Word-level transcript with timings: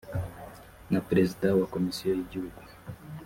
na 0.91 0.99
perezida 1.07 1.47
wa 1.59 1.65
komisiyo 1.73 2.05
y 2.13 2.21
igihugu 2.25 2.59